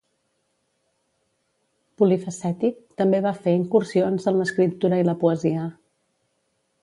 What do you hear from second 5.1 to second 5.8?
la poesia.